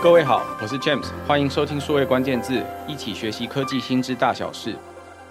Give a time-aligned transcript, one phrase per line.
[0.00, 4.76] 各位好，我是 James，欢迎收听数位关键字，一起学习科技新知大小事。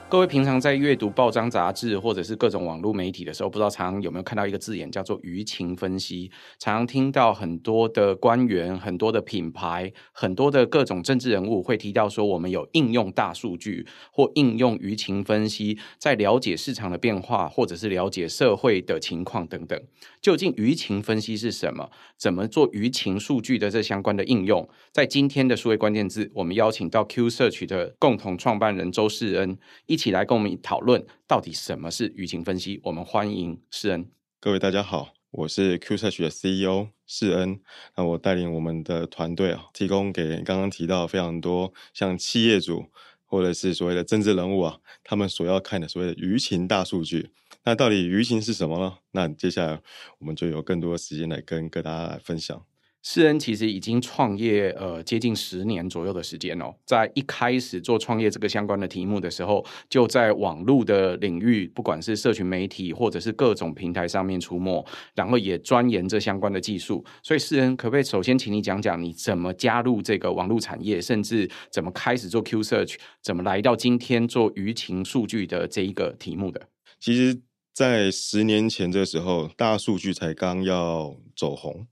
[0.09, 6.31] 各位平常在阅读报章杂志或者是各种网络媒体的时候，不知道常常有没有看到一个字眼叫做舆情分析？
[6.57, 19.77] 常常听到很多的官员、很多的品牌、很多的各种政治人物会提到说，我们有应用大数据或应用舆情分析，在了解市场的变化，或者是了解社会的情况等等。
[20.21, 21.89] 究竟舆情分析是什么？
[22.17, 24.69] 怎么做舆情数据的这相关的应用？
[24.93, 29.96] 在今天的数位关键字，我们邀请到 Q Search 的共同创办人周世恩一。
[29.97, 32.79] 一起来跟我们讨论到底什么是舆情分析。
[32.83, 34.07] 我们欢迎世恩。
[34.39, 37.59] 各位大家好，我是 QSearch 的 CEO 世恩。
[37.95, 42.85] 那我带领我们的团队啊，提供给刚刚提到非常多像企业主
[43.25, 47.31] 或者是所谓的政治人物啊，他们所要看的所谓的舆情大数据。
[47.63, 48.99] 那到底舆情是什么呢？
[49.13, 49.81] 那接下来
[50.19, 52.63] 我们就有更多时间来跟各大家来分享。
[53.09, 67.01] 世恩其实已经创业呃接近十年左右的时间哦，在一开始做创业这个相关的题目的时候，就在网络的领域，不管是社群媒体或者是各种平台上面出没，然后也钻研这相关的技术。
[67.23, 76.67] 所以世恩可不可以首先请你讲讲你怎么加入这个网络产业，甚至怎么开始做 Q Search，怎么来到今天做舆情数据的这一个题目的？
[76.99, 77.39] 其实，
[77.73, 81.87] 在十年前这时候，大数据才刚要走红。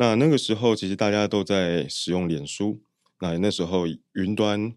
[0.00, 2.80] 那那个时候，其实大家都在使用脸书。
[3.20, 4.72] 那那时候，云端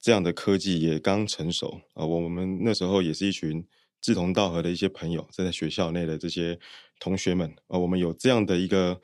[0.00, 2.04] 这样的科技也刚成熟啊。
[2.04, 3.64] 我们那时候也是一群
[4.00, 6.58] 志同道合的一些朋友，在学校内的这些
[6.98, 9.00] 同学们啊，我们有这样的一个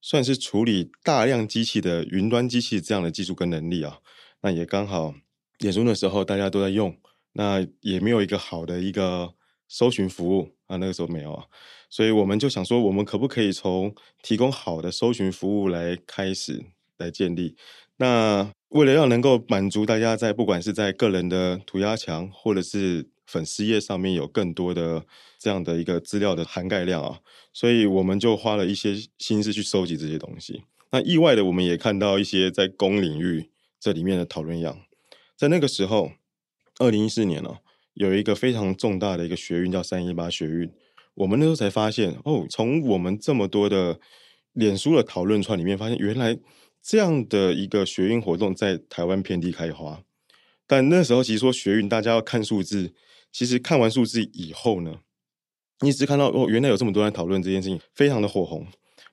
[0.00, 4.00] 算是处理大量机器的云端机器这样的技术跟能力啊。
[4.40, 5.14] 那也刚好，
[5.60, 6.98] 脸书那时候大家都在用，
[7.34, 9.34] 那也没有一个好的一个
[9.68, 11.46] 搜寻服务啊，那个时候没有啊。
[11.94, 16.60] 所以我们就想说，我们可不可以从提供好的搜寻服务来开始
[16.98, 17.54] 来建立？
[17.98, 25.06] 那为了要能够满足大家在不管是在个人的涂鸦墙或者是粉丝页上面有更多的
[25.38, 27.20] 这样的一个资料的涵盖量啊，
[27.52, 30.64] 所以我们就花了一些心思去收集这些东西。
[30.90, 34.80] 那意外的，我们也看到一些在公领域这里面的讨论样。
[35.36, 36.10] 在那个时候，
[36.80, 37.58] 二零一四年哦，
[37.92, 40.68] 有一个非常重大的一个学运叫三一八学运。
[41.14, 44.00] 我们那时候才发现，哦，从我们这么多的
[44.52, 46.38] 脸书的讨论串里面发现，原来
[46.82, 50.02] 这样的一个学运活动在台湾遍地开花。
[50.66, 52.92] 但那时候其实说学运，大家要看数字，
[53.30, 55.00] 其实看完数字以后呢，
[55.80, 58.66] 你只看到哦，原来有这么多人讨论这件事情，非常的火红。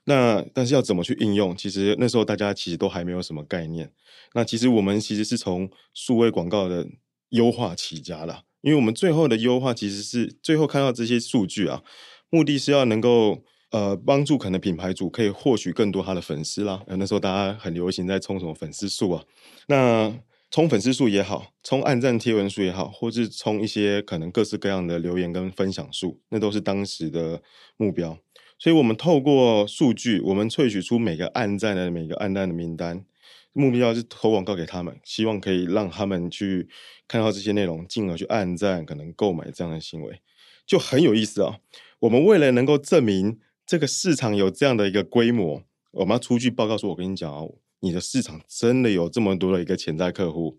[0.06, 3.92] 那但是要怎么去应用，其实那时候大家其实都还没有什么概念。
[4.34, 6.88] 那其实我们其实是从数位广告的
[7.30, 8.44] 优化起家的。
[8.62, 11.82] 因为我们最后的优化其实是最后看到这些数据啊，
[12.30, 16.84] 目的是要能够呃帮助可能品牌主可以获取更多他的粉丝啦。
[16.88, 19.24] 那时候大家很流行在冲什么粉丝数啊，
[19.68, 20.14] 那
[20.52, 27.42] 冲粉丝数也好，冲按赞贴文数也好，或是冲一些可能各式各样的留言跟分享数，那都是当时的
[27.78, 28.18] 目标。
[28.60, 33.06] 所以我们透过数据，我们萃取出每个按赞的每个按赞的名单。
[33.54, 36.68] 目标是投广告给他们，希望可以让他们去
[37.08, 40.22] 看到这些内容，进而去按赞，可能购买这样的行为，
[40.66, 41.60] 就很有意思啊、哦。
[42.00, 50.58] 我们为了能够证明这个市场有这样的一个规模，我们要出具报告说：“我跟你讲哦，你的市场真的有这么多的一个潜在客户。”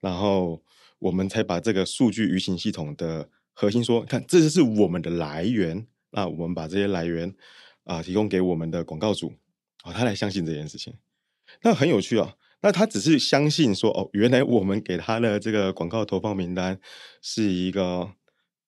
[0.00, 0.62] 然后
[0.98, 7.34] 我们才把这个数据舆情系统的核心说：“看，这就是我们的来源。”那我们把这些来源
[7.82, 9.34] 啊、提供给我们的广告主
[9.82, 10.94] 啊、哦，他来相信这件事情。
[11.62, 12.34] 那很有趣啊！
[12.62, 16.80] 那他只是相信说，哦，原来我们给他的这个广告投放名单
[17.20, 18.12] 是一个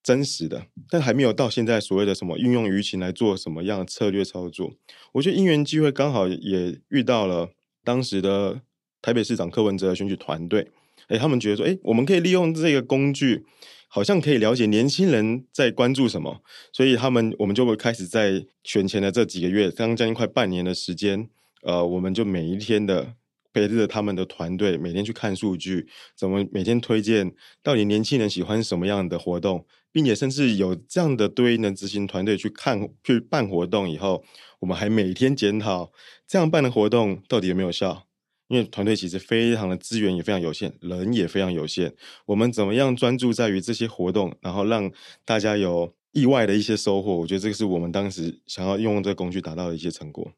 [0.02, 4.74] 真实的，但还没有到现在所谓的什么运用舆情来做什么样的策略操作。
[5.12, 7.48] 我觉得因缘机会刚好也遇到了
[7.82, 8.60] 当时的
[9.00, 10.70] 台北市长柯文哲的选举团队，
[11.08, 13.46] 哎，他们觉得说，哎，我们可以利用这个工具，
[13.88, 21.30] 好像可以了解年轻人在关注什么，所以他们我们就会开始在选前的这几个月，刚将近快半年的时间。
[21.66, 23.14] 呃，我们就每一天的
[23.52, 34.22] 陪着他们的团队，每天去看数据，怎么每天推荐到底年轻人喜欢什么样的活动，并且甚至有这样的对应的执行团队去看去办活动以后，
[34.60, 35.90] 我们还每天检讨
[36.24, 38.04] 这样办的活动到底有没有效。
[38.48, 41.92] 因为团队其实非常的资源也非常有限，人也非常有限，
[42.26, 44.88] 我们怎么样专注在于这些活动，然后让
[45.24, 47.16] 大家有意外的一些收获？
[47.16, 50.30] 我觉得这个是我们当时想要用这个工具达到的一些成果。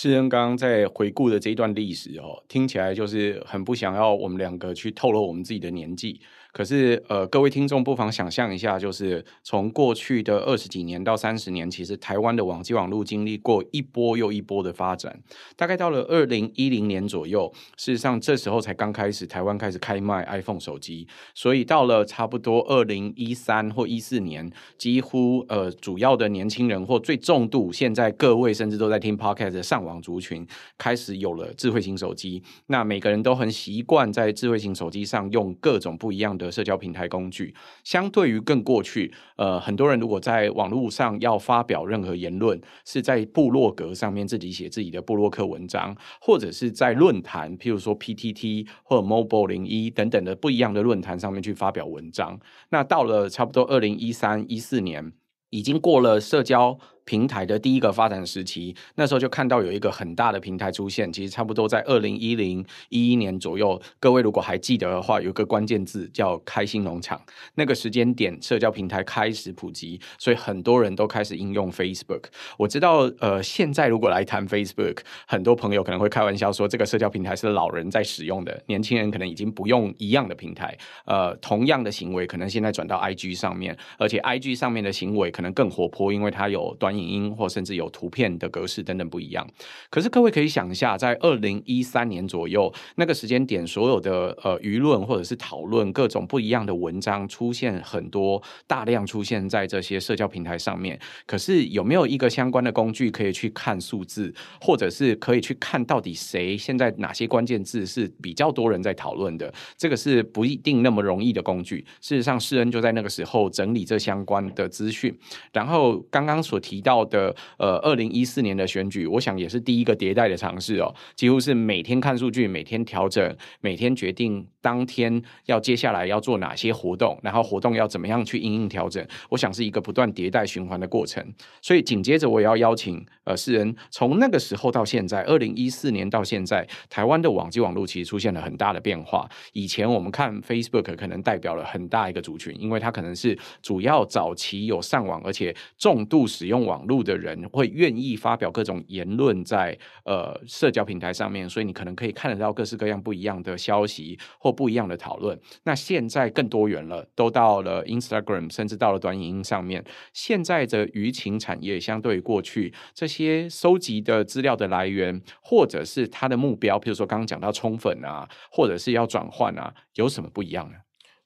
[0.00, 6.20] 世恩刚刚在回顾的这一段历史哦，听起来就是很不想要我们两个去透露我们自己的年纪。
[6.58, 15.20] 可是呃，各位听众不妨想象一下，就是从过去的二十几年到三十年，其实台湾的网际网路经历过一波又一波的发展。
[15.54, 21.06] 大概到了二零一零年左右，事实上这时候才刚开始，台湾开始开卖 iPhone 手机。
[21.32, 30.44] 所以到了差不多二零一三或一四年，几乎呃主要的年轻人或最重度，现在各位甚至都在听 Podcast 的上网族群，
[30.76, 32.42] 开始有了智慧型手机。
[32.66, 37.54] 那每个人都很习惯在智慧型手机上用各种不一样的社交平台工具。
[37.84, 52.38] 相对于更过去，呃，很多人如果在网络上要发表任何言论，是在部落格上面自己写自己的部落客文章，或者是在论坛，譬如说 PTT 或者 Mobile 零一等等的不一样的论坛上面去发表文章。
[52.70, 55.12] 那到了差不多二零一三一四年，
[55.50, 56.78] 已经过了社交。
[57.08, 63.80] 平台的第一个发展时期，那时候就看到有一个很大的平台出现，其实差不多在二零一零一一年左右。
[63.98, 67.18] 各位如果还记得的话，有个关键字叫“开心农场”。
[67.56, 72.24] 那个时间点，社交平台开始普及，所以很多人都开始应用 Facebook。
[72.58, 80.76] 我知道，呃，现在如果来谈 Facebook，很多朋友可能会开玩笑说，这个社交平台是老人在使用的，年轻人可能已经不用一样的平台。
[81.06, 86.97] 呃，同样的行为，可能现在转到 IG 上面，而且 IG 上面的行为可能更活泼，因为它有短。
[86.98, 89.46] 影音或甚至有图片的格式等等不一样，
[89.88, 100.98] 可是各位可以想一下，在二零一三年左右那个时间点，所有的呃舆论或者是讨论各种不一样的文章出现很多，大量出现在这些社交平台上面。
[101.24, 109.52] 可是有没有一个相关的工具可以去看数字，或者是可以去看到底谁现在哪些关键字是比较多人在讨论的？
[109.76, 111.84] 这个是不一定那么容易的工具。
[112.00, 115.16] 事实上，世恩就在那个时候整理这相关的资讯，
[115.52, 116.87] 然后刚刚所提到。
[116.88, 129.06] 到的呃，二零一四年的选举，我想也是第一个迭代的尝试哦，几乎是每天看数据，每天调整，每天决定当天要接下来要做哪些活动，然后活动要怎么样去应应调整。
[129.28, 131.22] 我想是一个不断迭代循环的过程。
[131.60, 139.28] 所以紧接着我也要邀请呃世人，从那个时候到现在，二零一四年到现在，台湾的网际网络其实出现了很大的变化。
[139.52, 146.77] 以前我们看 Facebook 可能代表了很大一个族群，因为它可能是主要早期有上网，而且重度使用网。
[146.78, 155.36] 网络的人会愿意发表各种言论在呃社交平台上面，所以你可能可以看得到各式各样不一样的消息或不一样的讨论。
[155.64, 159.84] 那现在更多元了，都到了 Instagram，甚至到了短影音上面。
[160.12, 170.76] 现在的舆情产业相对于过去这些收集的资料的来源，或者是它的目标，譬如说刚刚讲到宠粉啊，或者是要转换啊，有什么不一样呢？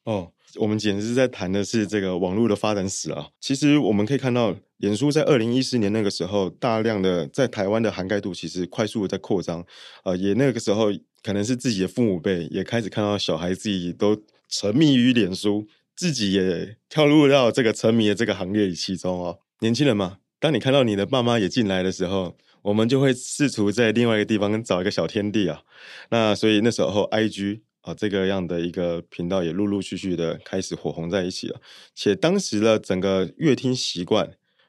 [0.05, 3.29] 哦，我们简直是在谈的是这个网络的发展史啊。
[3.41, 9.65] 其实我们可以看到，脸书在二零一四年那个时候，大量的在台湾的涵盖度其实快速的在扩张。
[10.05, 15.67] 呃，也那个时候可能是自己的父母辈也开始看到小孩自己都沉迷于脸书，
[15.97, 19.39] 自己也跳入到这个沉迷的这个行列其中哦。
[19.61, 25.63] 年轻人嘛，当你看到你的爸妈也进来的时候，我们就会试图在另外一个地方找一个小天地啊。
[26.11, 27.61] 那所以那时候 IG。
[27.83, 31.61] 啊，这个样的一个频道也陆陆续续的开始火红在一起了，
[31.95, 34.27] 且当时的整个阅听习惯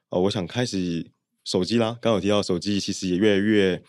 [0.09, 1.11] 啊，我想开始
[1.43, 3.83] 手机啦，刚有提到手机其实也越来越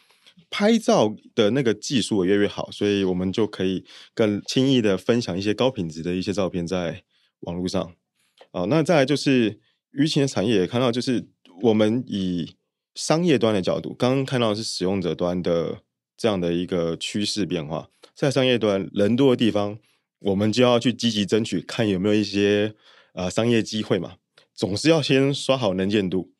[0.50, 3.85] 拍照的那个技术也越来越好，所以我们就可以
[4.15, 7.03] 更轻易的分享一些高品质的一些照片在
[7.41, 7.94] 网络上。
[8.50, 9.59] 啊，那再来就是
[9.93, 11.26] 舆情的产业也看到，就是
[11.62, 12.56] 我们以
[12.94, 15.81] 商业端的角度，刚刚看到的是使用者端的
[16.16, 17.88] 这样的一个趋势变化。
[18.14, 19.78] 在商业端人多的地方，
[20.21, 22.73] 我们就要去积极争取，看有没有一些
[23.12, 24.14] 呃商业机会嘛。
[24.54, 26.30] 总是要先刷好能见度，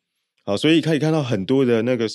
[0.45, 2.07] 好，所以可以看到很多的那个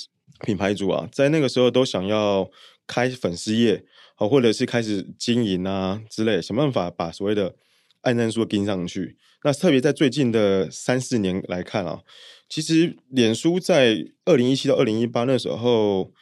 [0.46, 2.50] 品牌主啊，在那个时候都想要
[2.86, 7.54] 开粉丝页，好，或者是开始经营啊之类，想办法把所谓的
[8.00, 9.18] 按赞数跟上去。
[9.44, 12.00] 那特别在最近的三四年来看啊，
[12.48, 16.14] 其实脸书在二零一七到二零一八那时候。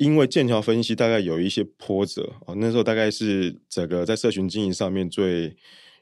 [0.00, 5.54] 因为剑桥分析大概有一些波折啊，那时候大概是整个在社群经营上面最，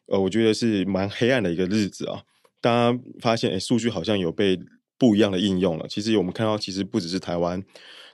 [0.07, 2.23] 呃，我觉得是蛮黑暗的一个日子啊。
[2.61, 4.57] 大家发现，哎，数据好像有被
[4.97, 5.87] 不一样的应用了。
[5.89, 7.61] 其实我们看到，其实不只是台湾，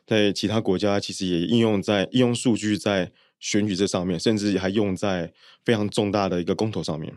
[0.07, 5.35] 在其他国家其实也应用在应用数据在选举这上面，甚至还用在
[5.67, 7.13] 非常重大的一个公投上面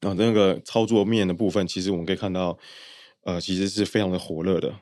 [0.00, 0.14] 啊。
[0.16, 2.58] 那个操作面的部分，其实我们可以看到，
[3.24, 4.74] 呃，其实是非常的火热的。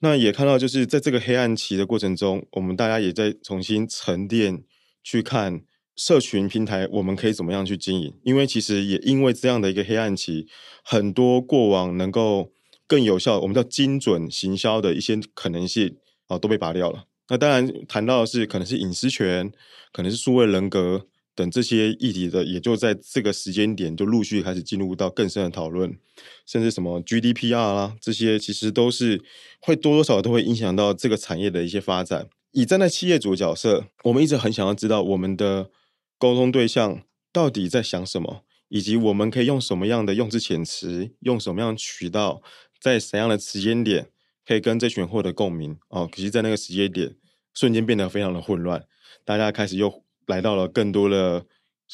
[0.00, 4.62] 那也看到，就是在这个黑暗期的过程中，我们大家也在重新沉淀，
[5.02, 5.62] 去看
[5.96, 8.14] 社群平台，我们可以怎么样去经营？
[8.22, 10.46] 因为其实也因为这样的一个黑暗期，
[10.84, 12.52] 很多过往能够
[12.86, 15.96] 更有效，我们叫精准行销的一些可能性
[16.28, 17.06] 啊，都被拔掉了。
[17.28, 19.52] 那当然谈到的是可能是隐私权，
[19.92, 21.06] 可能是数位人格
[21.38, 25.96] 等这些议题的，也就在这个时间点就陆续开始进入到更深的讨论，
[26.44, 29.22] 甚至什么 GDPR 啦，这些其实都是
[29.60, 32.28] 会多多少少都会影响到这个产业的一些发展。
[32.50, 35.70] 以站在企业主角色，我们一直很想要知道我们的
[36.18, 37.02] 沟通对象
[37.32, 42.42] 到底在想什么，以及我们可以用什么样的用字遣词，用什么样渠道，
[42.80, 44.08] 在怎样的时间点
[44.44, 46.08] 可以跟这群人获得共鸣哦。
[46.10, 47.14] 可是，在那个时间点，
[47.54, 48.84] 瞬间变得非常的混乱，
[49.24, 50.02] 大家开始又。
[50.28, 51.44] 来到了更多的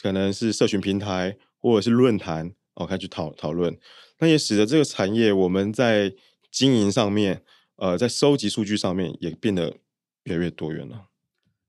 [0.01, 3.77] 可能是社群平台或者是论坛哦，开始讨讨论，
[4.19, 6.13] 那也使得这个产业我们在
[6.51, 7.43] 经营上面，
[7.77, 9.77] 呃，在收集数据上面也变得
[10.25, 11.07] 越来越多元了。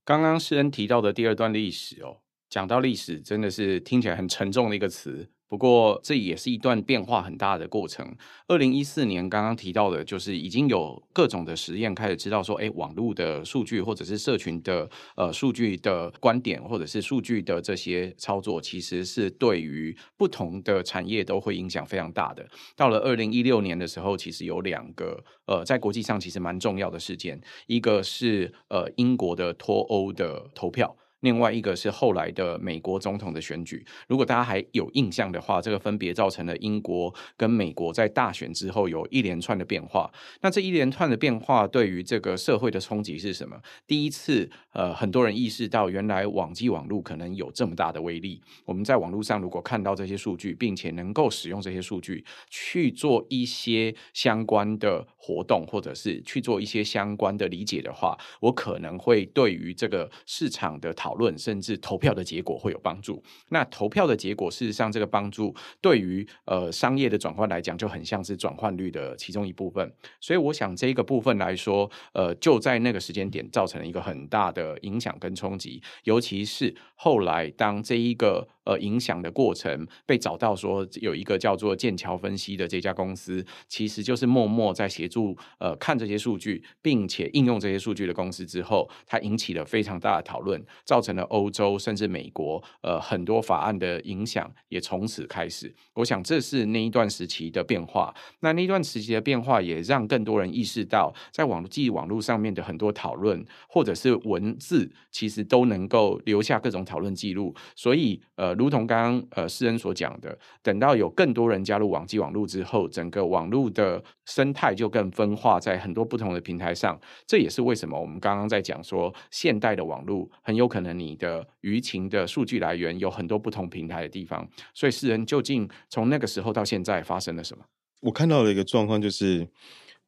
[0.04, 2.18] 刚刚诗恩提到的第二段历史哦，
[2.50, 5.30] 讲到历史真的是听起来很沉重的一个词。
[5.56, 8.06] 不过，这也是一段变化很大的过程。
[8.50, 22.46] 二零一四年刚刚提到的，就是已经有各种的实验开始知道说，哎，网络的数据或者是社群的呃数据的观点，或者是数据的这些操作，其实是对于不同的产业都会影响非常大的。
[22.76, 30.94] 到了二零一六年的时候，其实有两个呃，在国际上其实蛮重要的事件，一个是呃英国的脱欧的投票。
[31.22, 40.12] 另外一个是后来的美国总统的选举，如果大家还有印象的话，这个分别造成了英国跟美国在大选之后有一连串的变化。
[40.42, 43.60] 那这一连串的变化对于这个社会的冲击是什么？
[43.88, 48.42] 第一次，呃，很多人意识到原来网际网路可能有这么大的威力。
[48.66, 63.24] 我们在网络上如果看到这些数据，并且能够使用这些数据去做一些相关的活动，或者是去做一些相关的理解的话，我可能会对于这个市场的讨论甚至投票的结果会有帮助。
[63.50, 69.92] 那投票的结果，事实上这个帮助对于呃商业的转换来讲，就很像是转换率的其中一部分。
[70.20, 75.82] 所以我想这个部分来说，呃，就在那个时间点造成了一个很大的影响跟冲击。
[76.04, 95.74] 尤其是后来当这一个呃影响的过程被找到说有一个叫做剑桥分析的这家公司，其实就是默默在协助呃看这些数据，并且应用这些数据的公司之后，它引起了非常大的讨论，造成了欧洲甚至美国呃很多法案的影响也从此开始。
[95.94, 98.14] 我想这是那一段时期的变化。
[98.40, 107.56] 那那一段时期的变化也让更多人意识到，在网际网络上面的很多讨论或者是文字，其实都能够留下各种讨论记录。
[107.76, 108.55] 所以呃。
[108.56, 117.00] 如同刚刚呃士恩所讲的，等到有更多人加入网际网路之后，整个网路的生态就更分化在很多不同的平台上。
[117.28, 124.48] 这也是为什么我们刚刚在讲说，现代的网路很有可能你的舆情的数据来源有很多不同平台的地方。
[124.74, 127.64] 所以士恩究竟从那个时候到现在发生了什么？
[128.02, 129.48] 我看到的一个状况就是，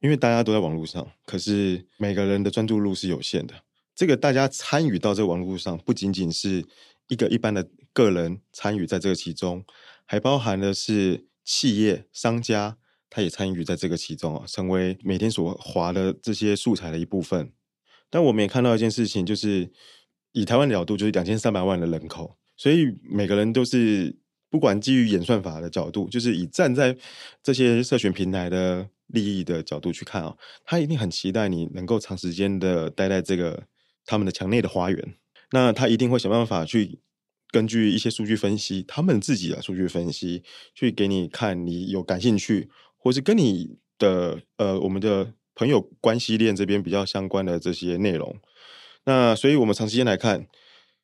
[0.02, 3.54] 因为大家都在网络上，可是每个人的专注度是有限的。
[3.96, 6.64] 这个大家参与到这个网络上，不仅仅是
[7.08, 7.68] 一个一般的。
[7.98, 9.66] 个人参与在这个其中，
[10.06, 12.78] 还包含的是企业、商家，
[13.10, 17.52] 他也参与在这个其中啊，成为每天所划的这些素材的一部分。
[18.12, 19.72] 但我们也看到一件事情，就是
[20.34, 24.16] 以台湾的角度，就是两千三百万的人口，所以每个人都是
[24.52, 26.96] 不管基于演算法的角度，就是以站在
[27.42, 33.64] 这些社群平台的利益的角度去看啊，他一定很期待你能够长时间的待在这个
[34.06, 35.16] 他们的墙内的花园，
[35.52, 37.00] 那他一定会想办法去。
[37.50, 40.44] 根据一些数据分析，他们自己的数据分析，
[40.76, 48.36] 去给你看你有感兴趣，或是跟你的呃我们的朋友关系链这边比较相关的这些内容。
[49.06, 50.46] 那所以我们长时间来看，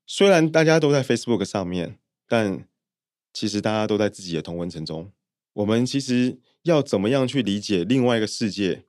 [0.06, 1.98] 虽然大家都在 Facebook 上面，
[2.28, 2.68] 但
[3.32, 5.12] 其实大家都在自己的同温层中。
[5.54, 8.84] 我们其实要怎么样去理解另外一个世界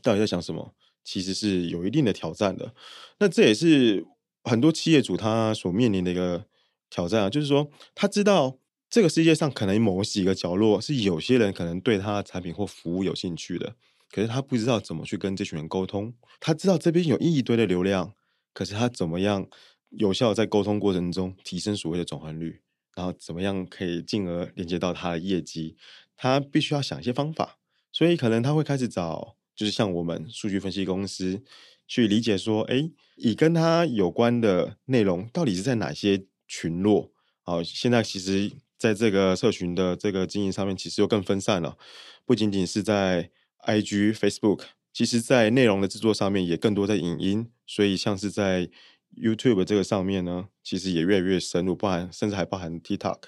[0.00, 2.72] 到底在想什么，其实是有一定的挑战的。
[3.18, 4.06] 那这也是
[4.44, 6.46] 很多企业主他所面临的一个。
[6.90, 8.58] 挑战啊，就是说，他知道
[8.90, 13.76] 这个世界上可能某几个角落是有些人可能对他的产品或服务有兴趣的，
[14.10, 16.12] 可是他不知道怎么去跟这群人沟通。
[16.40, 18.12] 他知道这边有一堆的流量，
[18.52, 19.46] 可是他怎么样
[19.90, 22.60] 有效在沟通过程中提升所谓的转换率，
[22.96, 25.76] 然后怎么样可以进而连接到他的业绩？
[26.16, 27.58] 他必须要想一些方法，
[27.92, 31.42] 所以可能他会开始找，就是像我们数据分析公司
[31.86, 36.24] 去理解说，哎，以跟他有关的内容到底是在哪些？
[36.50, 41.78] 群落，好，现在其实在这个社群的这个经营上面，其实又更分散了。
[42.26, 43.30] 不仅仅是在
[43.60, 47.48] IG、Facebook，其实在内容的制作上面也更多在影音。
[47.68, 48.68] 所以像是在
[49.16, 53.20] YouTube 这个上面呢，其实也越来越深入，包含甚至还包含 TikTok。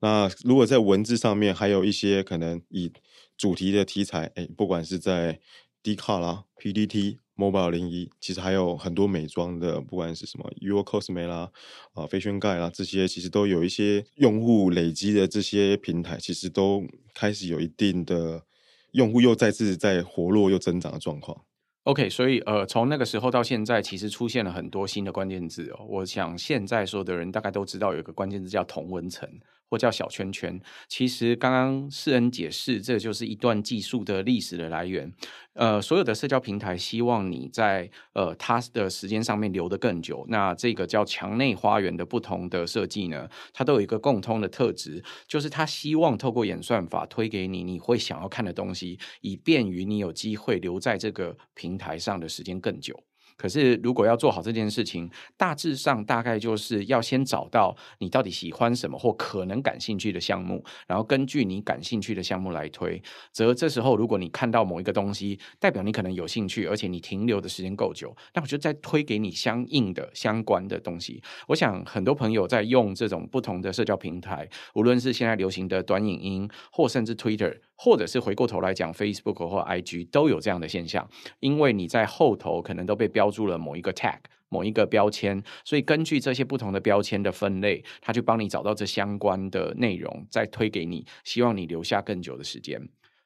[0.00, 2.90] 那如果在文字上面，还有一些可能以
[3.36, 5.38] 主题的题材，哎，不管是在
[5.82, 11.48] d c a r 啦、P D T、Mobile 零一，其实还有很多美妆的，不管是什么 YourCosme 啦、
[11.94, 18.42] 啊飞炫盖啦，这些其实都有一些用户累积的这些平台，其实都开始有一定的
[18.90, 21.44] 用户又再次在活络又增长的状况。
[21.84, 25.86] OK，所以呃，从那个时候到现在，其实出现了很多新的关键字哦。
[25.88, 29.26] 我想现在所有的人大概都知道有一个关键字叫同温层。
[29.68, 35.12] 或叫小圈圈，其实刚刚世恩解释，这就是一段技术的历史的来源。
[35.54, 40.24] 呃，所有的社交平台希望你在呃它的时间上面留得更久。
[40.28, 53.07] 那这个叫墙内花园的不同的设计呢，它都有一个共通的特质，就是它希望透过演算法推给你你会想要看的东西，以便于你有机会留在这个平台上的时间更久。
[53.38, 63.00] 可是，如果要做好这件事情，大致上大概就是要先找到你到底喜欢什么或可能感兴趣的项目，然后根据你感兴趣的项目来推。
[63.32, 71.22] 则这时候，如果你看到某一个东西，代表你可能有兴趣，而且你停留的时间够久，那我就再推给你相应的相关的东西。
[71.46, 77.56] 我想很多朋友在用这种不同的社交平台，无论是现在流行的短影音，或甚至 Twitter。
[77.80, 81.08] 或者是回过头来讲，Facebook 或 IG 都有这样的现象，
[81.38, 84.18] 因为你在后头可能都被标注了某一个 tag、
[84.48, 92.80] 某一个标签，所以根据这些不同的标签的分类，它就帮你找到这相关的内容，再推给你，希望你留下更久的时间。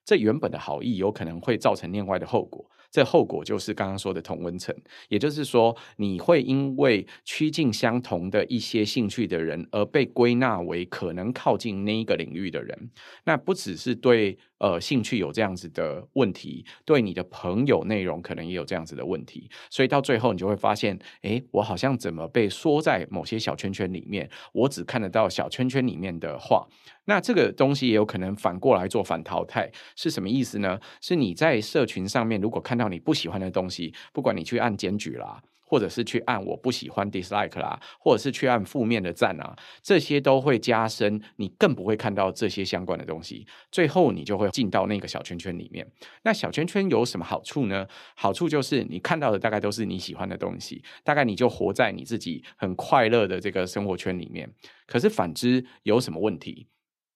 [0.05, 2.69] 这原本的好意有可能会造成另外的后果。
[2.93, 4.73] 这后果就是刚刚说的同温层，
[5.09, 12.91] 也就是说，你会因为趋近相同的一些兴趣的人，而被归纳为可能靠近那一个领域的人。
[13.25, 19.51] 那不只是对呃兴趣有这样子的问题，对你的朋友内容可能也有这样子的问题。
[19.69, 26.67] 所以到最后，你就会发现，诶，我好像怎么被缩在某些小圈圈里面，我只看得到小圈圈里面的话。
[27.07, 30.79] 那这个东西也有可能反过来做反淘汰，是什么意思呢？
[31.01, 45.91] 是你在社群上面如果看到你不喜欢的东西，不管你去按检举啦，或者是去按我不喜欢 dislike 啦，或者是去按负面的赞啊，这些都会加深你更不会看到这些相关的东西，最后你就会进到那个小圈圈里面。
[46.25, 47.87] 那小圈圈有什么好处呢？
[48.15, 54.53] 好处就是你看到的大概都是你喜欢的东西，大概你就活在你自己很快乐的这个生活圈里面。
[54.87, 56.67] 可是反之有什么问题？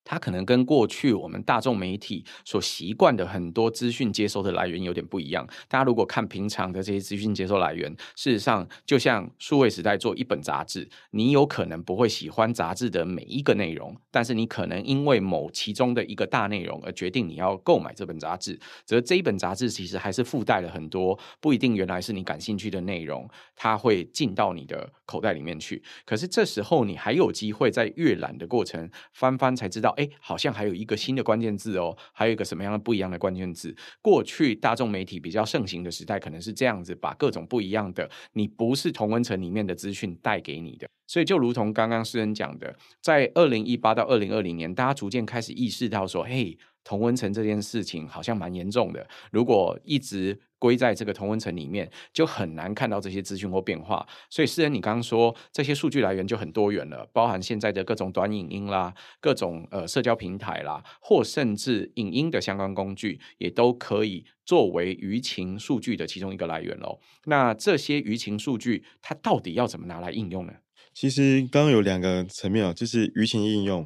[0.06, 5.44] 它可能跟过去我们大众媒体所习惯的很多资讯接收的来源有点不一样。
[5.68, 18.56] 大家如果看平常的这些资讯接收来源，事实上就像数位时代做一本杂志，你有可能不会喜欢杂志的每一个内容，但是你可能因为某其中的一个大内容而决定你要购买这本杂志。
[18.84, 25.82] 则这一本杂志其实还是附带了很多不一定原来是你感兴趣的内容，它会进到你的口袋里面去。
[26.04, 29.95] 可是这时候你还有机会在阅览的过程翻翻才知道。
[29.96, 33.74] 哎，好像还有一个新的关键字哦，还有一个什么样的不一样的关键字？
[34.00, 40.88] 过去大众媒体比较盛行的时代，可能是这样子，把各种不一样的，你不是同温层里面的资讯带给你的。
[41.06, 46.56] 所以就如同刚刚诗人讲的，在二零一八到二零二零年，大家逐渐开始意识到说，嘿。
[46.86, 54.06] 同温层这件事情好像蛮严重的，如果一直归在这个同温层里面，就很难看到这些资讯或变化。
[54.30, 67.00] 所以，诗恩，你刚刚说这些数据来源就很多元了，包含现在的各种短影音啦、各种呃社交平台啦，或甚至影音的相关工具，也都可以作为舆情数据的其中一个来源喽。
[67.24, 70.52] 那这些舆情数据，它到底要怎么拿来应用呢？
[70.94, 73.84] 其实刚刚有两个层面啊，就是舆情应用。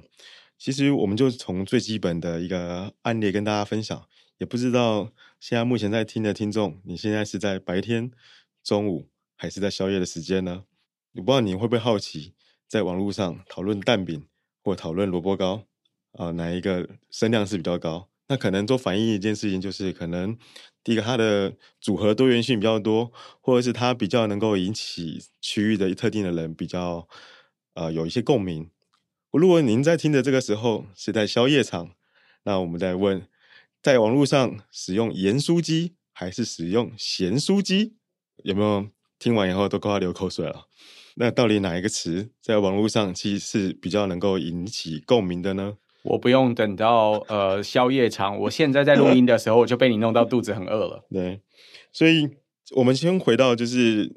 [0.60, 8.10] 其实我们就从最基本的一个案例跟大家分享，也不知道现在目前在听的听众，你现在是在白天、
[8.62, 10.64] 中午还是在宵夜的时间呢？
[11.14, 12.34] 我不知道你会不会好奇，
[12.68, 14.26] 在网络上讨论蛋饼
[14.62, 15.64] 或讨论萝卜糕
[16.12, 18.10] 啊、哪一个声量是比较高？
[18.28, 20.36] 那可能都反映一件事情，就是可能
[20.84, 27.08] 第一个它的组合多元性比较多，或者是它比较能够引起区域的特定的人比较
[27.72, 28.70] 呃有一些共鸣。
[29.32, 31.92] 如果您在听的这个时候是在宵夜场，
[32.42, 33.22] 那我们再问，
[33.80, 37.94] 在网络上使用盐酥鸡还是使用咸酥鸡？
[38.42, 38.88] 有没有
[39.20, 40.66] 听完以后都快要流口水了？
[41.14, 45.76] 那到底哪一个词在网络上其实是比较能够引起共鸣的呢？
[46.02, 51.04] 我不用等到呃宵夜场，我现在在录音的时候我就被你弄到肚子很饿了。
[51.12, 51.40] 对，
[51.92, 52.28] 所以
[52.74, 54.12] 我们先回到就是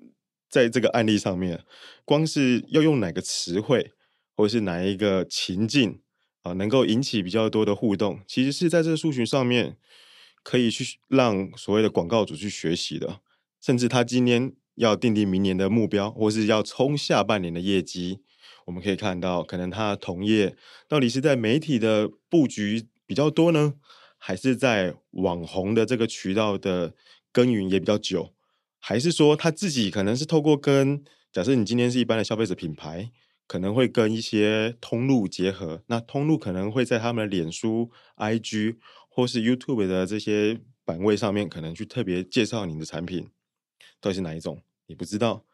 [0.49, 1.63] 在这个案例上面，
[2.04, 3.91] 光是要用哪个词汇？
[4.35, 5.99] 或是哪一个情境
[6.41, 9.77] 啊，能够引起比较多的互动，其实是在这个数据上面
[10.43, 13.21] 可以去让所谓的广告主去学习的。
[13.61, 18.19] 甚至他今天要订定明年的目标，或是要冲下半年的业绩，
[18.65, 20.57] 我们可以看到，可能他的同业
[20.89, 23.75] 到底是在媒体的布局比较多呢，
[24.17, 26.93] 还是在网红的这个渠道的
[27.31, 28.33] 耕耘也比较久，
[28.79, 33.11] 还是说他自己可能是透过跟假设你今天是一般的消费者品牌，
[33.47, 38.77] 可能会跟一些通路结合，那通路可能会在他们的脸书、IG
[39.10, 43.29] 或是 YouTube 的这些版位上面，可能去特别介绍你的产品，
[44.01, 45.45] 到底是哪一种，你不知道。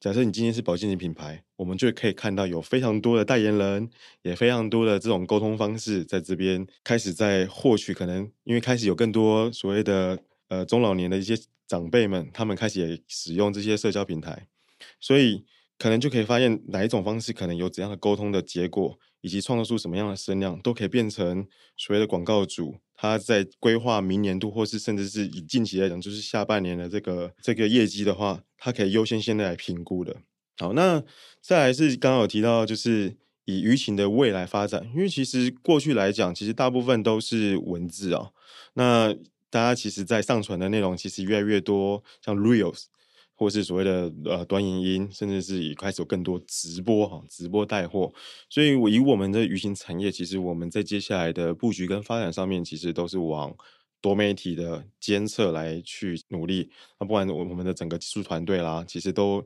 [0.00, 3.88] 假设你今天是保健品品牌，我们就可以看到有非常多的代言人，
[4.22, 11.34] 也非常多的这种沟通方式，在这边开始在获取，可能因为开始有更多所谓的呃中老年的一些
[11.66, 14.46] 长辈们，他们开始也使用这些社交平台，
[15.00, 15.46] 所以
[15.84, 22.76] 可能就可以发现哪一种方式可能有怎样的沟通的结果，以及创造出什么样的声量，都可以变成所谓的广告主。
[22.94, 30.16] 他在规划明年度，或是甚至是以近期来讲，就是下半年的这个这个业绩的话，他可以优先现在来评估的。
[30.56, 31.04] 好，那
[31.42, 38.30] 再来是刚刚有提到，就是以舆情的未来发展，因为其实过去来讲，其实大部分都是文字啊、
[38.72, 39.12] 那
[39.50, 42.84] 大家其实，在上传的内容其实越来越多，像 Reels。
[43.36, 48.12] 或是所谓的呃短影音，甚至是以开始有更多直播哈，直播带货。
[48.48, 53.52] 所以，我以我们的舆情产业，其实我们在接下来的布局跟发展上面，其实都是往
[54.00, 56.70] 多媒体的监测来去努力。
[57.00, 59.44] 那不管我们的整个技术团队啦，其实都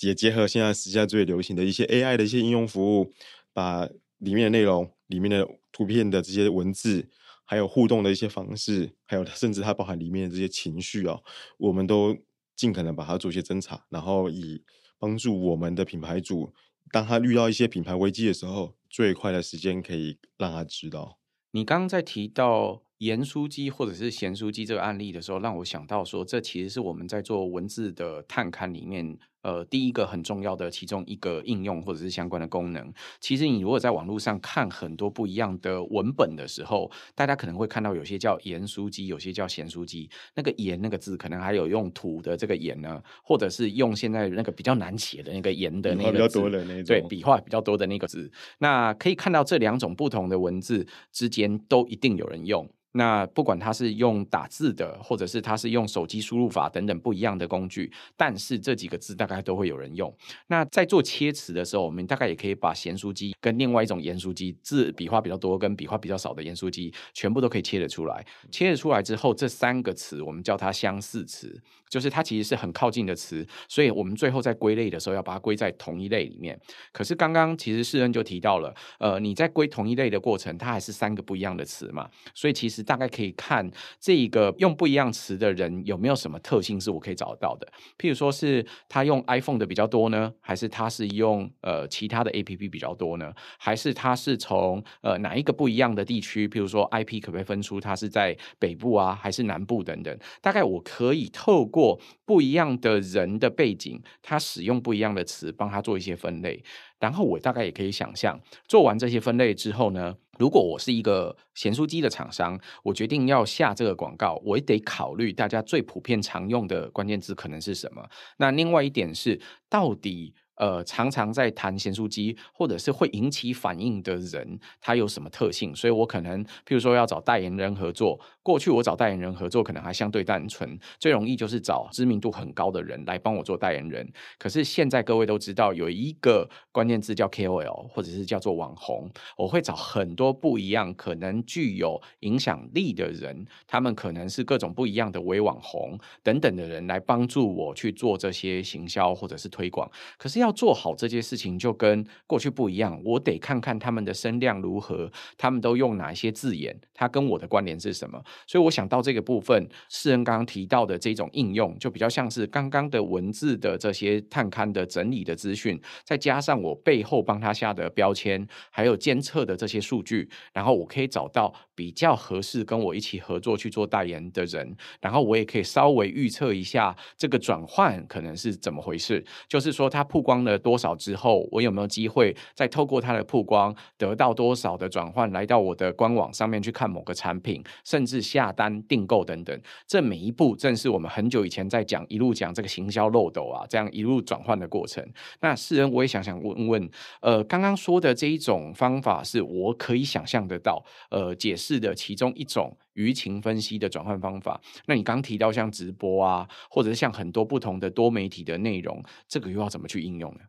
[0.00, 3.10] 也结合现在时下最流行的一些 AI 的一些应用服务，
[3.54, 7.08] 把里面的内容、里面的图片的这些文字，
[7.46, 11.18] 还有互动的一些方式，还有甚至它包含里面的这些情绪啊，
[11.56, 12.14] 我们都。
[12.60, 14.62] 尽可能把它做一些侦查，然后以
[14.98, 16.52] 帮助我们的品牌主，
[16.92, 21.16] 当他遇到一些品牌危机的时候，最快的时间可以让他知道。
[21.52, 29.18] 你刚刚在提到盐酥鸡或者是咸酥鸡这个案例的时候，让我想到说，这其实是我们在做文字的探勘里面。
[29.42, 40.10] 呃，第一个很重要的其中一个应用或者是相关的功能，其实你如果在网络上看很多不一样的文本的时候，大家可能会看到有些叫盐酥鸡，有些叫咸酥鸡。
[40.34, 46.38] 那个盐那个字，可能还有用土的这个盐呢，或者是用现在那个比较难写的那个盐的那个字，
[46.84, 48.30] 对，笔画比较多的那个字。
[48.58, 52.68] 那可以看到这两种不同的文字之间都一定有人用。
[52.92, 60.10] 那不管它是用打字的，或者是它是用手机输入法等等不一样的工具，但是这几个字大概都会有人用。
[60.46, 68.26] 那在做切词的时候，我们大概也可以把咸酥鸡跟另外一种盐酥鸡字笔画比较多跟笔画比较少的盐酥鸡全部都可以切得出来。
[68.50, 71.56] 切得出来之后，这三个词我们叫它相似词，
[71.88, 76.58] 就是它其实是很靠近的词，所以我们最后在归类的时候要把它归在同一类里面。
[76.90, 82.80] 可是刚刚其实世恩就提到了，呃，你在归同一类的过程，它还是三个不一样的词嘛，所以其实。
[82.90, 87.68] 大概可以看这一个用不一样词的人有没有什么特性是我可以找得到的。
[87.98, 93.32] 譬如说是他用 iPhone 的比较多呢，还是它是用呃其他的 APP 比较多呢？
[93.58, 96.48] 还是它是从呃哪一个不一样的地区？
[96.48, 100.18] 譬如说 IP 可不可以分出它是在北部啊，还是南部等等？
[100.40, 106.62] 大概我可以透过不一样的人的背景，他使用不一样的词，帮他做一些分类。
[107.00, 118.08] 然后我大概也可以想象，做完这些分类之后呢，如果我是一个咸酥鸡的厂商，我决定要下这个广告，我也得考虑大家最普遍常用的关键字可能是什么。
[118.36, 120.34] 那另外一点是，到底。
[120.60, 125.74] 呃，常常在谈咸酥鸡，或者是会引起反应的人，他有什么特性？
[125.74, 134.06] 所以我可能，譬如说要找代言人合作，过去我找代言人合作可能还相对单纯，最容易就是找知名度很高的人来帮我做代言人。
[134.38, 149.90] 可是现在各位都知道，有一个关键字叫 KOL，或者是叫做网红，我会找很多不一样、可能具有影响力的人，他们可能是各种不一样的微网红等等的人来帮助我去做这些行销或者是推广。
[150.18, 158.22] 可是要做好这件事情就跟过去不一样，我得看看他们的声量如何，他们都用哪些字眼，它跟我的关联是什么。
[158.46, 180.29] 所以我想到这个部分，世人刚刚提到的这种应用，就比较像是刚刚的文字的这些探勘的整理的资讯，再加上我背后帮他下的标签，还有监测的这些数据，然后我可以找到比较合适跟我一起合作去做代言的人，然后我也可以稍微预测一下这个转换可能是怎么回事，就是说他曝光。
[180.30, 189.60] 光了多少之后，我有没有机会再透过它的曝光，得到多少的转换，来到我的官网上面去看某个产品，甚至下单订购等等。
[189.88, 195.04] 这每一步正是我们很久以前在讲，一路讲这个行销漏斗啊，这样一路转换的过程。
[195.40, 196.90] 那世人，我也想想问问，
[197.22, 202.76] 呃，刚刚说的这一种方法，是我可以想象得到，呃，解释的其中一种。
[203.00, 210.40] 舆情分析的转换方法，那你刚提到像直播啊，或者是像很多不同的多媒体的内容，这个又要怎么去应用呢？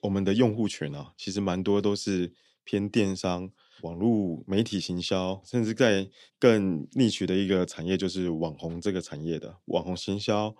[0.00, 2.32] 我们的用户群啊，其实蛮多都是
[2.64, 3.50] 偏电商、
[3.82, 10.54] 网络媒体行销，甚至在更 niche 的一个产业，就是网红这个产业的网红行销、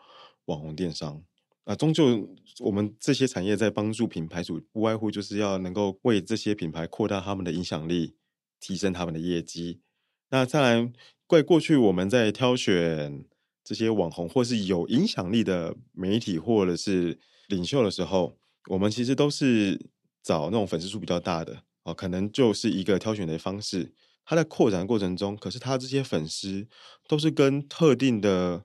[0.46, 1.22] 网红电商
[1.64, 1.74] 啊。
[1.74, 2.28] 终究
[2.60, 8.16] 我们这些产业在帮助品牌主，不外乎就是要能够为这些品牌扩大他们的影响力，
[8.60, 9.80] 提升他们的业绩。
[10.30, 10.92] 那再来，
[11.26, 13.24] 怪过去我们在挑选
[13.62, 18.36] 这些网红或是有影响力的媒体或者是领袖的时候，
[18.68, 19.90] 我们其实都是
[20.22, 23.92] 找那种粉丝数比较大的哦，可能就是一个挑选的方式。
[24.26, 26.66] 它在扩展过程中，可是它这些粉丝
[27.06, 28.64] 都是跟特定的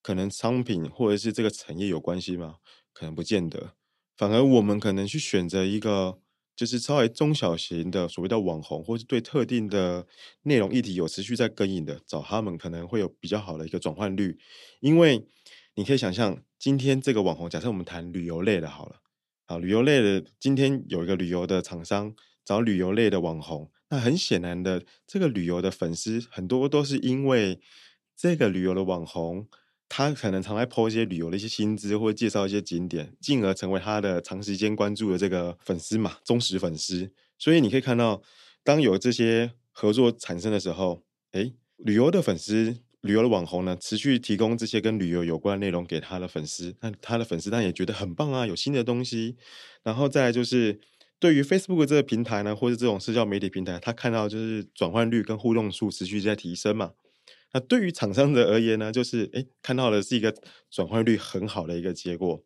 [0.00, 2.56] 可能商品或者是这个产业有关系吗？
[2.92, 3.74] 可能不见得。
[4.16, 6.18] 反而我们可能去选择一个
[6.62, 10.06] 就是稍微中小型的所谓的网红，或是对特定的
[10.42, 14.38] 内容议题有持续在跟进的，找他们可能会有比较好的一个转换率。
[14.78, 15.26] 因为
[15.74, 19.00] 你可以想象，今天这个网红，假设我们谈旅游类的好了，
[19.44, 23.68] 好，旅游类的今天有一个旅游的厂商找旅游类的网红。
[23.88, 27.58] 那很显然的，这个旅游的粉丝很多都是因为
[28.16, 29.48] 这个旅游的网红，
[29.94, 37.12] 他可能常来 po 一些旅游的一些新知，或者介绍一些景点，进而成为他的长时间关注的这个粉丝嘛，忠实粉丝。
[37.38, 38.22] 所以你可以看到，
[38.64, 41.02] 当有这些合作产生的时候，
[41.32, 49.36] 诶，旅游的粉丝、旅游的网红呢，持续提供这些跟旅游有关的内容给他的粉丝，那他的粉丝当然也觉得很棒啊，有新的东西。
[49.82, 50.80] 然后再来就是。
[51.20, 56.90] 对于 Facebook 这个平台呢，或者这种社交媒体平台，他看到就是转换率跟互动数持续在提升嘛。
[57.52, 60.34] 那对于厂商的而言呢，就是诶看到的是一个
[60.70, 62.42] 转换率很好的一个结果。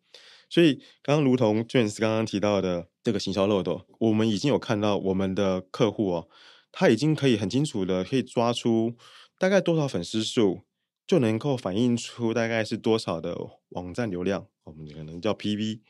[0.49, 6.29] 所以刚刚如同 James 刚刚提到的这个行销漏斗，我们已经有看到我们的客户哦，
[6.71, 8.95] 他已经可以很清楚的可以抓出
[9.39, 10.63] 大概多少粉丝数，
[11.07, 13.37] 就能够反映出大概是多少的
[13.71, 15.81] 网站流量，我们可能叫 PV。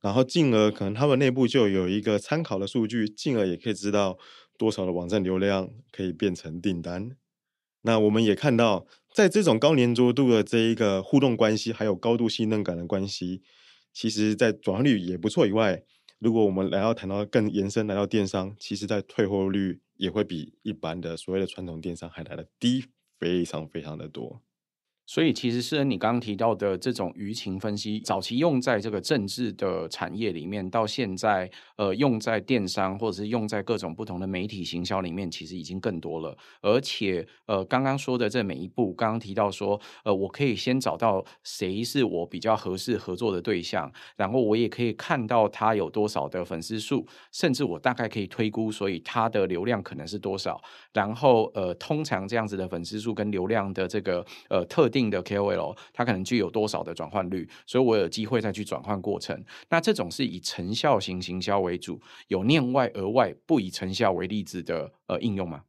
[0.00, 4.18] 然后进而可能他们内部就有一个参考的数据，进而也可以知道
[4.56, 7.16] 多少的网站流量可以变成订单。
[7.82, 13.42] 那我们也看到，在这种高粘着度的这一个互动关系，还有高度信任感的关系，
[13.92, 15.82] 其实在转化率也不错以外，
[16.18, 22.86] 如果我们来到谈到更延伸来到电商，其实在退货率也会比一般的所谓的传统电商还来的低，
[23.18, 24.42] 非常非常的多。
[25.06, 36.36] 所以，其实是你刚刚提到的这种舆情分析，早期用在这个政治的产业里面，到现在，呃，用在电商或者是用在各种不同的媒体行销里面，其实已经更多了。
[36.60, 50.60] 而且，呃，刚刚说的这每一步，刚刚提到说，呃，我可以先找到谁是我比较合适合作的对象，然后我也可以看到他有多少的粉丝数，甚至我大概可以推估，所以他的流量可能是多少。
[50.92, 59.44] 然后，呃，通常这样子的粉丝数跟流量的这个呃特定的 KOL，它可能具有多少的转换率，所以我有机会再去转换过程。
[59.68, 65.64] 那这种是以成效型行销为主，有念外额外不以成效为例子的呃应用吗？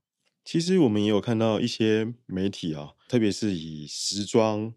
[0.46, 4.74] 其实我们也有看到一些媒体啊，特别是以时装、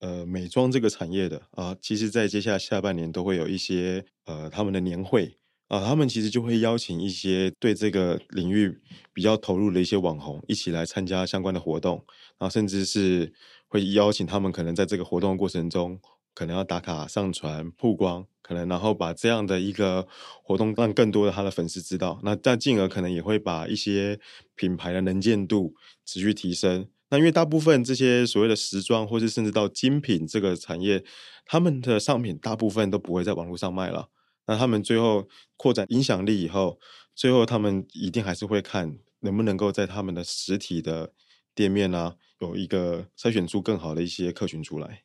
[0.00, 5.38] 呃美妆这个产业的啊，其实在接下来下半年都会有一些呃他们的年会。
[5.68, 8.72] 啊，他们其实就会邀请一些对这个领域
[9.12, 11.96] 比较投入的一些网红一起来参加相关的活动，
[12.38, 13.32] 然后甚至是
[13.68, 16.00] 会邀请他们，可能在这个活动过程中，
[16.34, 20.06] 可能要打卡、上传、曝光，可能然后把这样的一个
[20.42, 24.18] 活动让更多的他的粉丝知道，那但进而可能也会把一些
[24.54, 25.74] 品牌的能见度
[26.04, 26.88] 持续提升。
[27.08, 31.04] 那因为大部分这些所谓的时装，或是甚至到精品这个产业，
[31.44, 34.08] 他们的商品大部分都不会在网络上卖了。
[34.46, 36.78] 那他们最后扩展影响力以后，
[37.14, 41.12] 最后他们一定还是会看能不能够在他们的实体的
[41.54, 45.02] 店面啊，有一个筛选出更好的一些客群出来。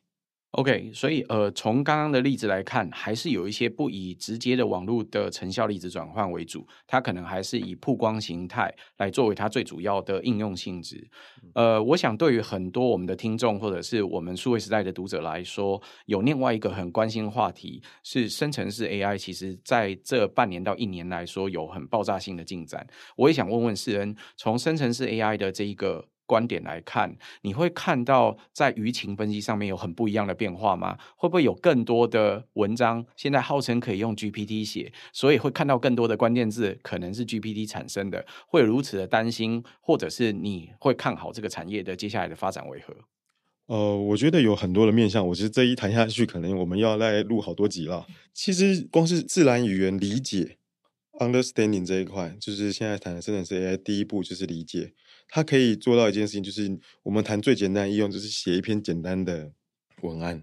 [0.52, 11.08] OK，所以呃，从刚刚的例子来看，还是有一些不以直接的网络的成效例子转换为主，它可能还是以曝光形态来作为它最主要的应用性质。
[11.54, 22.86] 呃，我想对于很多我们的听众或者是我们数位时代的读者来说，有另外一个很关心的话题是生成式 AI，其实在这半年到一年来说有很爆炸性的进展。
[23.16, 26.11] 我也想问问世恩，从生成式 AI 的这一个。
[26.26, 30.96] 观点来看，你会看到在舆情分析上面有很不一样的变化吗？
[31.16, 38.24] 会不会有更多的文章现在号称可以用 GPT 写，所以会看到更多的关键字可能是 GPT 产生的？
[38.46, 42.94] 会如此的担心，或者是你会看好这个产业的接下来的发展为何？
[43.66, 48.06] 呃，我觉得有很多的面向，我觉得这一谈下去，可能我们要来录好多集了。
[48.34, 50.58] 其实光是自然语言理解
[51.20, 54.92] （understanding） 这一块，就是现在谈的生成式 AI 第一步就是理解。
[55.34, 59.50] 它可以做到一件事情，就是我们谈最简单的应用，就是写一篇简单的
[60.02, 60.42] 文案。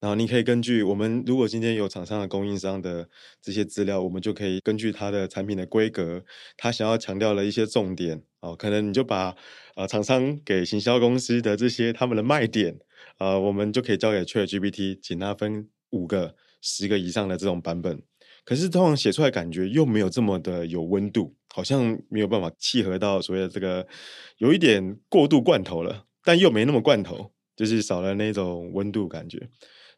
[0.00, 3.06] 然后你可以根据我们如果今天有厂商的供应商的
[3.42, 6.24] 这些资料，我们就可以根据它的产品的规格，
[6.56, 9.36] 他想要强调的一些重点哦，可能你就把
[9.74, 12.78] 呃厂商给行销公司的这些他们的卖点，
[13.18, 18.00] 呃，我们就可以交给 ChatGPT，请他分五个、十个以上的这种版本。
[18.48, 23.86] 可是通常写出来感觉又没有这么的有温度，好像没有办法契合到所谓的这个
[24.38, 29.50] 有一点过度罐头了，但又没那么罐头，就是少了那种温度感觉。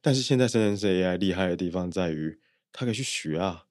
[0.02, 2.40] 但是现在生成式 AI 厉害的地方在于，
[2.72, 3.66] 它可以去学啊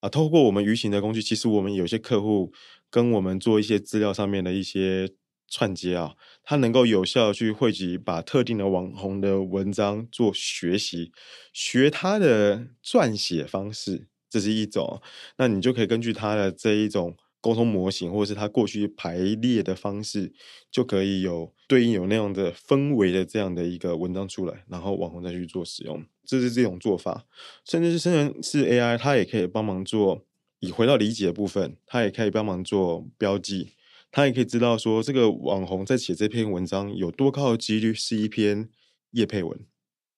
[0.00, 0.08] 啊！
[0.08, 2.52] 透过我们舆情的工具，其实我们有些客户
[2.90, 5.10] 跟我们做一些资料上面的一些
[5.48, 11.12] 串接啊，它能够有效去汇集，把特定的网红的文章做学习，
[11.52, 15.00] 学它的撰写方式，这是一种。
[15.38, 17.16] 那你就可以根据他的这一种。
[17.44, 20.32] 沟通模型，或者是他过去排列的方式，
[20.70, 27.26] 就可以有对应有那样的氛围的这样的一个文章出来，然后网红再去做使用，这是这种做法。
[27.62, 30.24] 甚至是生成式 AI，它也可以帮忙做，
[30.60, 33.72] 以回到理解的部分，它也可以帮忙做标记，
[34.10, 38.70] 它也可以知道说这个网红在写这篇文章有多高的几率是一篇
[39.10, 39.60] 业配文。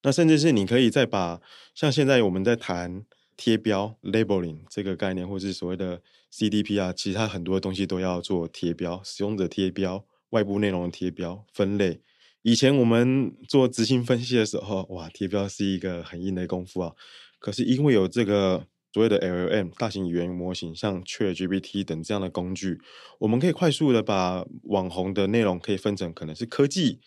[0.05, 1.41] 那甚至是你可以再把
[1.75, 3.05] 像现在我们在谈。
[3.37, 6.01] 贴标 labeling 这个概念，或是所谓的
[6.33, 12.01] CDP 啊，其实它很多东西都要做贴标，使用者贴标、外部内容的贴标、分类。
[12.43, 16.93] 以前我们做执行分析的时候，哇，贴标是一个很硬的功夫啊。
[17.39, 22.81] 可是因为有这个所谓的 LLM 大型语言模型，像 ChatGPT 等这样的工具，
[23.19, 27.01] 我们可以快速的把网红的内容可以分成可能是科技、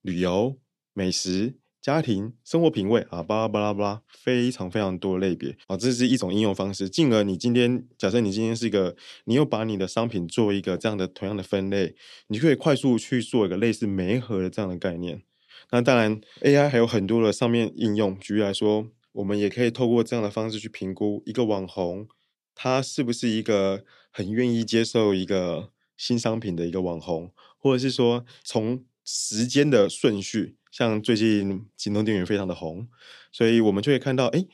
[0.00, 0.56] 旅游、
[0.92, 1.56] 美食。
[1.84, 6.88] 家庭生活品味啊，巴拉巴拉巴拉，非常非常多类别啊，这是一种应用方式。
[6.88, 11.94] 进而你今天假设你今天是一个，你又把你的商品做一个这样的同样的分类，
[12.28, 15.24] 你可以快速去做一个类似媒合的这样的概念。
[15.72, 18.18] 那当然，AI 还有很多的上面应用。
[18.18, 22.08] 举例来说，我们也可以透过这样的方式去评估一个网红，
[22.54, 25.68] 他是不是一个很愿意接受一个
[25.98, 30.56] 新商品的一个网红，或者是说从时间的顺序。
[30.74, 32.88] 像最近京东电源非常的红，
[33.30, 34.44] 所以我们就会看到，哎，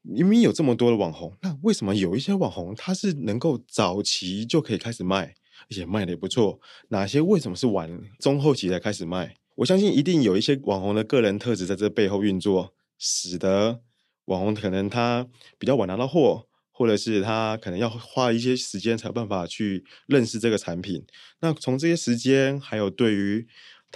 [0.00, 5.34] 明明有这么多的网红，那为什么有一些网红他是能够早期就可以开始卖，
[5.68, 6.58] 而且卖的也不错？
[6.88, 9.36] 哪些为什么是晚中后期才开始卖？
[9.56, 13.82] 我相信一定有一些网红的个人特质在这背后运作，使得
[14.24, 21.04] 网红可能他比较晚拿到货，或者是他可能要花一些时间才有办法去认识这个产品。
[21.40, 23.46] 那从这些时间还有对于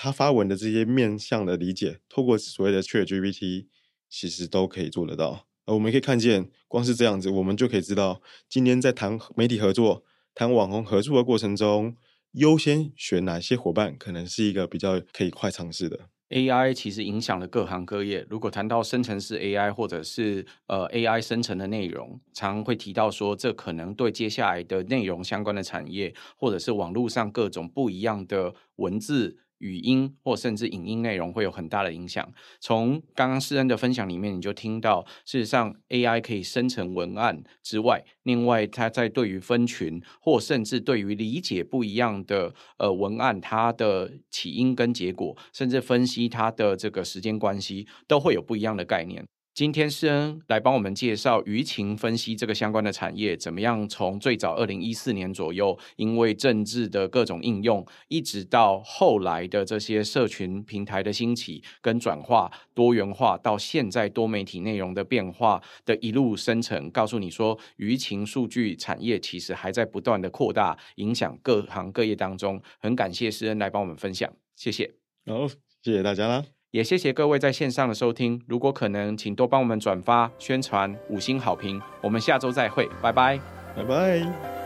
[0.02, 3.66] 他发文的这些面向的理解，透过所谓的 ChatGPT，
[4.08, 5.46] 其实都可以做得到。
[5.66, 10.02] 而我们可以看见，光是这样子，我们就可以知道，今天在谈媒体合作、
[10.34, 11.94] 谈网红合作的过程中，
[12.32, 16.08] 优先选哪些伙伴，可能是一个比较可以快尝试的。
[16.30, 18.26] AI 其实影响了各行各业。
[18.30, 29.36] 如果谈到生成式 AI，或者是呃 AI 生成的内容，常常会提到说，这可能对接下来的内容相关的产业，或者是网络上各种不一样的文字。
[29.60, 32.30] 语音或甚至影音内容会有很大的影响。
[32.60, 49.24] 从刚刚诗恩的分享里面，你就听到，事实上 AI 可以生成文案之外，另外它在对于分群或甚至对于理解不一样的呃文案，它的起因跟结果，甚至分析它的这个时间关系，都会有不一样的概念。
[49.60, 72.62] 今天施恩来帮我们介绍舆情分析这个相关的产业，怎么样从最早二零一四年左右，因为政治的各种应用，一直到后来的这些社群平台的兴起跟转化、多元化，到现在多媒体内容的变化的一路生成，告诉你说，舆情数据产业其实还在不断的扩大，影响各行各业当中。
[72.78, 74.94] 很感谢施恩来帮我们分享，谢谢。
[75.26, 75.46] 好，
[75.82, 76.46] 谢谢大家啦。
[76.70, 81.80] 也谢谢各位在线上的收听，如果可能，请多帮我们转发、宣传、五星好评。
[82.00, 83.40] 我们下周再会，拜拜，
[83.76, 84.59] 拜拜。